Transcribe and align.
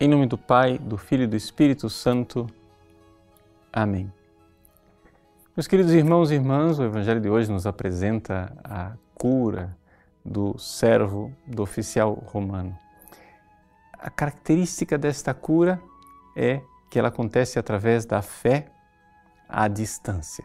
Em 0.00 0.06
nome 0.06 0.26
do 0.26 0.38
Pai, 0.38 0.78
do 0.78 0.96
Filho 0.96 1.24
e 1.24 1.26
do 1.26 1.34
Espírito 1.34 1.90
Santo. 1.90 2.46
Amém. 3.72 4.12
Meus 5.56 5.66
queridos 5.66 5.92
irmãos 5.92 6.30
e 6.30 6.34
irmãs, 6.34 6.78
o 6.78 6.84
Evangelho 6.84 7.20
de 7.20 7.28
hoje 7.28 7.50
nos 7.50 7.66
apresenta 7.66 8.56
a 8.62 8.92
cura 9.16 9.76
do 10.24 10.56
servo 10.56 11.34
do 11.44 11.64
oficial 11.64 12.14
romano. 12.14 12.78
A 13.98 14.08
característica 14.08 14.96
desta 14.96 15.34
cura 15.34 15.82
é 16.36 16.60
que 16.88 16.96
ela 16.96 17.08
acontece 17.08 17.58
através 17.58 18.06
da 18.06 18.22
fé 18.22 18.70
à 19.48 19.66
distância. 19.66 20.44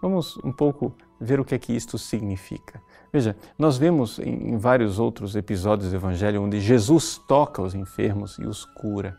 Vamos 0.00 0.38
um 0.38 0.50
pouco 0.50 0.94
ver 1.20 1.38
o 1.38 1.44
que 1.44 1.54
é 1.54 1.58
que 1.58 1.76
isto 1.76 1.98
significa. 1.98 2.80
Veja, 3.12 3.36
nós 3.58 3.76
vemos 3.76 4.18
em, 4.20 4.56
vários 4.56 4.98
outros 4.98 5.34
episódios 5.34 5.90
do 5.90 5.96
Evangelho 5.96 6.42
onde 6.42 6.60
Jesus 6.60 7.20
toca 7.26 7.60
os 7.60 7.74
enfermos 7.74 8.38
e 8.38 8.44
os 8.44 8.64
cura. 8.64 9.16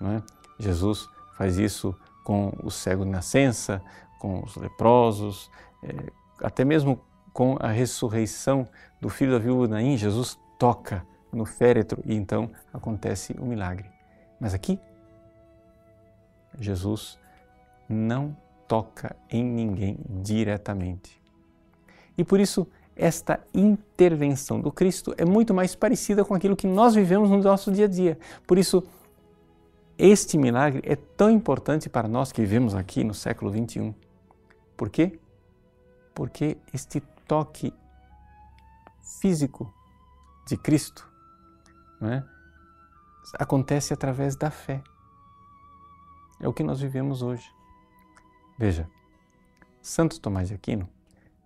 Não 0.00 0.12
é? 0.12 0.22
Jesus 0.58 1.08
faz 1.36 1.58
isso 1.58 1.94
com 2.22 2.52
o 2.62 2.70
cego 2.70 3.04
de 3.04 3.10
nascença, 3.10 3.82
com 4.20 4.44
os 4.44 4.54
leprosos, 4.56 5.50
é, 5.82 6.12
até 6.40 6.64
mesmo 6.64 7.00
com 7.32 7.56
a 7.58 7.68
ressurreição 7.68 8.68
do 9.00 9.08
filho 9.08 9.32
da 9.32 9.38
viúva 9.38 9.66
Naim, 9.66 9.96
Jesus 9.96 10.38
toca 10.58 11.04
no 11.32 11.44
féretro 11.44 12.00
e 12.04 12.14
então 12.14 12.50
acontece 12.72 13.34
o 13.38 13.44
milagre. 13.44 13.90
Mas 14.38 14.54
aqui, 14.54 14.78
Jesus 16.58 17.18
não 17.88 18.36
toca 18.68 19.16
em 19.30 19.42
ninguém 19.42 19.98
diretamente. 20.22 21.20
E 22.16 22.24
por 22.24 22.38
isso, 22.38 22.68
esta 22.96 23.40
intervenção 23.54 24.60
do 24.60 24.70
Cristo 24.70 25.14
é 25.16 25.24
muito 25.24 25.54
mais 25.54 25.74
parecida 25.74 26.24
com 26.24 26.34
aquilo 26.34 26.56
que 26.56 26.66
nós 26.66 26.94
vivemos 26.94 27.30
no 27.30 27.38
nosso 27.38 27.72
dia 27.72 27.86
a 27.86 27.88
dia. 27.88 28.18
Por 28.46 28.58
isso, 28.58 28.82
este 29.98 30.36
milagre 30.36 30.82
é 30.84 30.96
tão 30.96 31.30
importante 31.30 31.88
para 31.88 32.08
nós 32.08 32.32
que 32.32 32.40
vivemos 32.40 32.74
aqui 32.74 33.04
no 33.04 33.14
século 33.14 33.50
21. 33.50 33.94
Por 34.76 34.90
quê? 34.90 35.18
Porque 36.14 36.58
este 36.72 37.00
toque 37.26 37.72
físico 39.20 39.72
de 40.46 40.56
Cristo 40.56 41.08
é? 42.02 42.22
acontece 43.38 43.94
através 43.94 44.36
da 44.36 44.50
fé. 44.50 44.82
É 46.40 46.48
o 46.48 46.52
que 46.52 46.62
nós 46.62 46.80
vivemos 46.80 47.22
hoje. 47.22 47.48
Veja, 48.58 48.88
Santo 49.80 50.20
Tomás 50.20 50.48
de 50.48 50.54
Aquino 50.54 50.88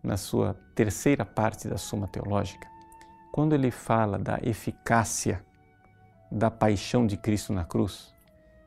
na 0.03 0.17
sua 0.17 0.57
terceira 0.75 1.25
parte 1.25 1.69
da 1.69 1.77
Suma 1.77 2.07
Teológica, 2.07 2.69
quando 3.33 3.55
ele 3.55 3.71
fala 3.71 4.19
da 4.19 4.39
eficácia 4.43 5.45
da 6.31 6.51
paixão 6.51 7.07
de 7.07 7.17
Cristo 7.17 7.53
na 7.53 7.65
cruz, 7.65 8.15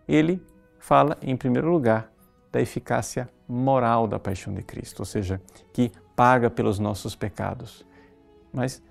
ele 0.08 0.46
fala, 0.80 1.18
em 1.22 1.36
primeiro 1.36 1.72
lugar, 1.72 2.12
da 2.52 2.62
eficácia 2.62 3.30
moral 3.48 4.08
da 4.08 4.20
paixão 4.20 4.54
de 4.54 4.64
Cristo, 4.64 5.00
ou 5.00 5.06
seja, 5.06 5.42
que 5.74 5.92
paga 6.16 6.50
pelos 6.50 6.80
nossos 6.80 7.16
pecados. 7.16 7.86
Mas 8.52 8.82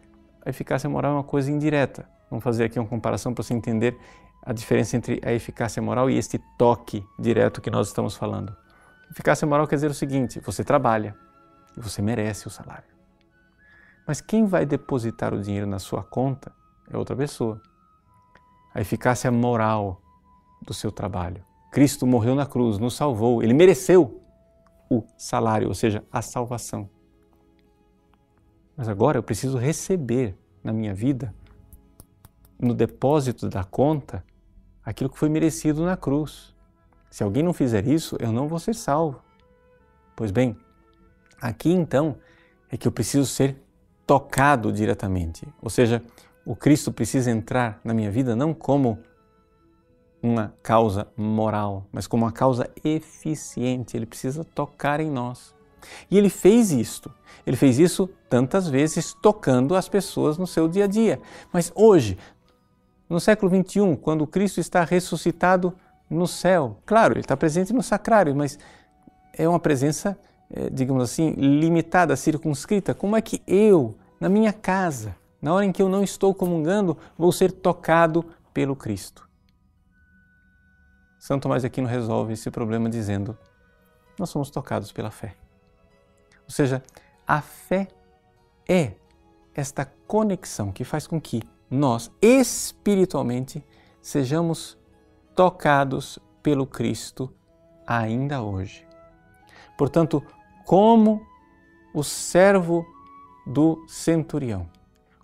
a 0.44 0.50
eficácia 0.50 0.88
moral 0.88 1.12
é 1.12 1.14
uma 1.16 1.24
coisa 1.24 1.50
indireta. 1.50 2.08
Vamos 2.30 2.44
fazer 2.44 2.64
aqui 2.64 2.78
uma 2.78 2.88
comparação 2.88 3.34
para 3.34 3.42
você 3.42 3.54
entender 3.54 3.96
a 4.42 4.52
diferença 4.52 4.96
entre 4.96 5.20
a 5.24 5.32
eficácia 5.32 5.82
moral 5.82 6.08
e 6.08 6.16
este 6.16 6.38
toque 6.56 7.04
direto 7.18 7.60
que 7.60 7.70
nós 7.70 7.88
estamos 7.88 8.16
falando. 8.16 8.56
Eficácia 9.10 9.46
moral 9.46 9.66
quer 9.66 9.76
dizer 9.76 9.90
o 9.90 9.94
seguinte: 9.94 10.40
você 10.40 10.62
trabalha, 10.62 11.16
você 11.80 12.02
merece 12.02 12.46
o 12.46 12.50
salário. 12.50 12.88
Mas 14.06 14.20
quem 14.20 14.46
vai 14.46 14.64
depositar 14.64 15.34
o 15.34 15.42
dinheiro 15.42 15.66
na 15.66 15.78
sua 15.78 16.02
conta 16.02 16.50
é 16.90 16.96
outra 16.96 17.14
pessoa. 17.14 17.60
A 18.74 18.80
eficácia 18.80 19.30
moral 19.30 20.00
do 20.62 20.72
seu 20.72 20.90
trabalho. 20.90 21.44
Cristo 21.70 22.06
morreu 22.06 22.34
na 22.34 22.46
cruz, 22.46 22.78
nos 22.78 22.96
salvou, 22.96 23.42
ele 23.42 23.52
mereceu 23.52 24.22
o 24.90 25.04
salário, 25.16 25.68
ou 25.68 25.74
seja, 25.74 26.02
a 26.10 26.22
salvação. 26.22 26.88
Mas 28.76 28.88
agora 28.88 29.18
eu 29.18 29.22
preciso 29.22 29.58
receber 29.58 30.36
na 30.62 30.72
minha 30.72 30.94
vida, 30.94 31.34
no 32.58 32.74
depósito 32.74 33.48
da 33.48 33.64
conta, 33.64 34.24
aquilo 34.84 35.10
que 35.10 35.18
foi 35.18 35.28
merecido 35.28 35.84
na 35.84 35.96
cruz. 35.96 36.54
Se 37.10 37.22
alguém 37.22 37.42
não 37.42 37.52
fizer 37.52 37.86
isso, 37.86 38.16
eu 38.18 38.32
não 38.32 38.48
vou 38.48 38.58
ser 38.58 38.74
salvo. 38.74 39.22
Pois 40.16 40.30
bem, 40.30 40.56
Aqui 41.40 41.70
então 41.70 42.16
é 42.70 42.76
que 42.76 42.86
eu 42.86 42.92
preciso 42.92 43.26
ser 43.26 43.56
tocado 44.06 44.72
diretamente. 44.72 45.46
Ou 45.62 45.70
seja, 45.70 46.02
o 46.44 46.56
Cristo 46.56 46.92
precisa 46.92 47.30
entrar 47.30 47.80
na 47.84 47.92
minha 47.92 48.10
vida 48.10 48.34
não 48.34 48.54
como 48.54 48.98
uma 50.22 50.52
causa 50.62 51.06
moral, 51.16 51.86
mas 51.92 52.06
como 52.06 52.24
uma 52.24 52.32
causa 52.32 52.68
eficiente. 52.84 53.96
Ele 53.96 54.06
precisa 54.06 54.44
tocar 54.44 55.00
em 55.00 55.10
nós. 55.10 55.54
E 56.10 56.18
ele 56.18 56.28
fez 56.28 56.72
isto. 56.72 57.12
Ele 57.46 57.56
fez 57.56 57.78
isso 57.78 58.08
tantas 58.28 58.68
vezes 58.68 59.14
tocando 59.14 59.74
as 59.74 59.88
pessoas 59.88 60.36
no 60.36 60.46
seu 60.46 60.68
dia 60.68 60.84
a 60.84 60.88
dia. 60.88 61.20
Mas 61.52 61.72
hoje, 61.74 62.18
no 63.08 63.20
século 63.20 63.50
21, 63.50 63.96
quando 63.96 64.26
Cristo 64.26 64.60
está 64.60 64.84
ressuscitado 64.84 65.74
no 66.10 66.26
céu, 66.26 66.78
claro, 66.84 67.14
ele 67.14 67.20
está 67.20 67.36
presente 67.36 67.72
no 67.72 67.82
sacrário, 67.82 68.34
mas 68.34 68.58
é 69.32 69.48
uma 69.48 69.60
presença 69.60 70.18
digamos 70.72 71.02
assim, 71.02 71.30
limitada, 71.32 72.16
circunscrita, 72.16 72.94
como 72.94 73.16
é 73.16 73.22
que 73.22 73.42
eu, 73.46 73.96
na 74.18 74.28
minha 74.28 74.52
casa, 74.52 75.16
na 75.40 75.52
hora 75.52 75.64
em 75.64 75.72
que 75.72 75.82
eu 75.82 75.88
não 75.88 76.02
estou 76.02 76.34
comungando, 76.34 76.96
vou 77.16 77.30
ser 77.30 77.52
tocado 77.52 78.24
pelo 78.52 78.74
Cristo? 78.74 79.28
Santo 81.18 81.42
Tomás 81.42 81.62
de 81.62 81.66
Aquino 81.66 81.86
resolve 81.86 82.32
esse 82.32 82.50
problema 82.50 82.88
dizendo: 82.88 83.36
nós 84.18 84.30
somos 84.30 84.50
tocados 84.50 84.92
pela 84.92 85.10
fé. 85.10 85.34
Ou 86.44 86.50
seja, 86.50 86.82
a 87.26 87.42
fé 87.42 87.88
é 88.66 88.92
esta 89.54 89.84
conexão 90.06 90.72
que 90.72 90.84
faz 90.84 91.06
com 91.06 91.20
que 91.20 91.42
nós, 91.70 92.10
espiritualmente, 92.22 93.62
sejamos 94.00 94.78
tocados 95.34 96.18
pelo 96.42 96.66
Cristo 96.66 97.30
ainda 97.86 98.40
hoje. 98.42 98.87
Portanto, 99.78 100.22
como 100.66 101.24
o 101.94 102.02
servo 102.02 102.84
do 103.46 103.86
centurião, 103.86 104.68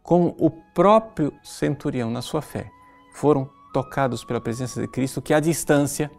como 0.02 0.34
o 0.38 0.48
próprio 0.48 1.34
centurião 1.42 2.08
na 2.08 2.22
sua 2.22 2.40
fé, 2.40 2.70
foram 3.12 3.50
tocados 3.72 4.24
pela 4.24 4.40
presença 4.40 4.80
de 4.80 4.86
Cristo, 4.86 5.20
que 5.20 5.34
à 5.34 5.40
distância 5.40 6.10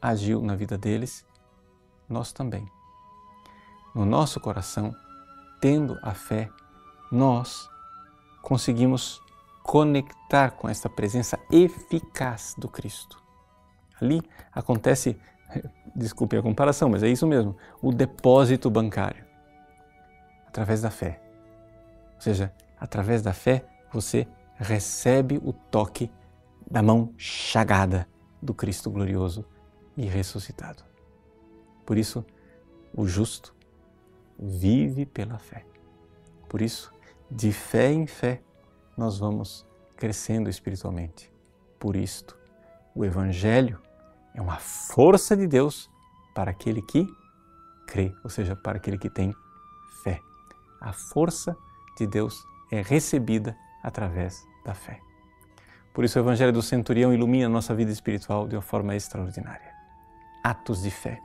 agiu 0.00 0.40
na 0.40 0.56
vida 0.56 0.78
deles, 0.78 1.26
nós 2.08 2.32
também. 2.32 2.66
No 3.94 4.06
nosso 4.06 4.40
coração, 4.40 4.94
tendo 5.60 5.98
a 6.02 6.14
fé, 6.14 6.50
nós 7.12 7.68
conseguimos 8.42 9.20
conectar 9.62 10.52
com 10.52 10.68
essa 10.68 10.88
presença 10.88 11.38
eficaz 11.50 12.54
do 12.58 12.68
Cristo. 12.68 13.22
Ali 14.00 14.22
acontece 14.52 15.18
desculpe 15.94 16.36
a 16.36 16.42
comparação, 16.42 16.88
mas 16.88 17.02
é 17.02 17.08
isso 17.08 17.26
mesmo, 17.26 17.56
o 17.80 17.92
depósito 17.92 18.70
bancário. 18.70 19.24
Através 20.46 20.80
da 20.80 20.90
fé. 20.90 21.20
Ou 22.14 22.20
seja, 22.20 22.52
através 22.78 23.22
da 23.22 23.32
fé 23.32 23.64
você 23.92 24.26
recebe 24.56 25.40
o 25.42 25.52
toque 25.52 26.10
da 26.70 26.82
mão 26.82 27.12
chagada 27.16 28.08
do 28.40 28.54
Cristo 28.54 28.90
glorioso 28.90 29.44
e 29.96 30.06
ressuscitado. 30.06 30.82
Por 31.84 31.98
isso, 31.98 32.24
o 32.96 33.06
justo 33.06 33.54
vive 34.38 35.06
pela 35.06 35.38
fé. 35.38 35.64
Por 36.48 36.60
isso, 36.60 36.92
de 37.30 37.52
fé 37.52 37.92
em 37.92 38.06
fé, 38.06 38.42
nós 38.96 39.18
vamos 39.18 39.66
crescendo 39.96 40.48
espiritualmente. 40.48 41.32
Por 41.78 41.96
isto, 41.96 42.38
o 42.94 43.04
Evangelho 43.04 43.80
é 44.34 44.40
uma 44.40 44.56
força 44.56 45.36
de 45.36 45.46
Deus 45.46 45.88
para 46.34 46.50
aquele 46.50 46.82
que 46.82 47.06
crê, 47.86 48.12
ou 48.24 48.28
seja, 48.28 48.56
para 48.56 48.78
aquele 48.78 48.98
que 48.98 49.08
tem 49.08 49.34
fé. 50.02 50.20
A 50.80 50.92
força 50.92 51.56
de 51.96 52.06
Deus 52.06 52.44
é 52.70 52.82
recebida 52.82 53.56
através 53.82 54.44
da 54.64 54.74
fé. 54.74 54.98
Por 55.92 56.04
isso, 56.04 56.18
o 56.18 56.22
Evangelho 56.22 56.52
do 56.52 56.62
Centurião 56.62 57.14
ilumina 57.14 57.48
nossa 57.48 57.74
vida 57.74 57.92
espiritual 57.92 58.48
de 58.48 58.56
uma 58.56 58.62
forma 58.62 58.96
extraordinária. 58.96 59.72
Atos 60.42 60.82
de 60.82 60.90
fé, 60.90 61.20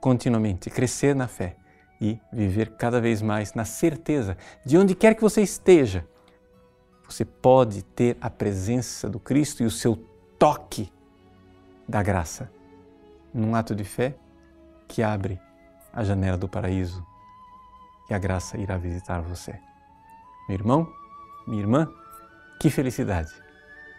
continuamente 0.00 0.68
crescer 0.68 1.14
na 1.14 1.28
fé 1.28 1.56
e 2.00 2.20
viver 2.32 2.76
cada 2.76 3.00
vez 3.00 3.22
mais 3.22 3.54
na 3.54 3.64
certeza 3.64 4.36
de 4.64 4.76
onde 4.76 4.94
quer 4.94 5.14
que 5.14 5.22
você 5.22 5.40
esteja, 5.40 6.06
você 7.08 7.24
pode 7.24 7.82
ter 7.82 8.16
a 8.20 8.28
presença 8.28 9.08
do 9.08 9.20
Cristo 9.20 9.62
e 9.62 9.66
o 9.66 9.70
seu 9.70 9.96
toque 10.38 10.92
da 11.88 12.02
graça, 12.02 12.52
num 13.32 13.54
ato 13.54 13.74
de 13.74 13.84
fé 13.84 14.16
que 14.86 15.02
abre 15.02 15.40
a 15.92 16.04
janela 16.04 16.36
do 16.36 16.48
paraíso 16.48 17.04
e 18.10 18.14
a 18.14 18.18
graça 18.18 18.58
irá 18.58 18.76
visitar 18.76 19.20
você. 19.20 19.58
Meu 20.48 20.58
irmão, 20.58 20.92
minha 21.46 21.62
irmã, 21.62 21.88
que 22.60 22.70
felicidade 22.70 23.32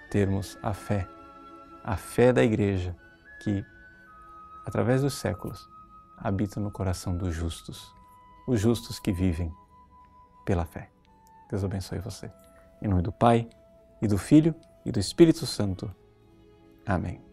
termos 0.10 0.58
a 0.62 0.74
fé, 0.74 1.08
a 1.84 1.96
fé 1.96 2.34
da 2.34 2.44
Igreja 2.44 2.96
que, 3.42 3.64
através 4.66 5.02
dos 5.02 5.14
séculos, 5.14 5.70
habita 6.18 6.60
no 6.60 6.72
coração 6.72 7.16
dos 7.16 7.34
justos, 7.34 7.94
os 8.48 8.60
justos 8.60 9.00
que 9.00 9.12
vivem 9.12 9.54
pela 10.46 10.66
fé. 10.66 10.90
Deus 11.50 11.64
abençoe 11.64 12.00
você. 12.00 12.32
Em 12.82 12.88
nome 12.88 13.02
do 13.02 13.12
Pai, 13.12 13.48
e 14.02 14.08
do 14.08 14.18
Filho, 14.18 14.56
e 14.86 14.92
do 14.92 15.00
Espírito 15.00 15.46
Santo. 15.46 15.94
Amém. 16.86 17.29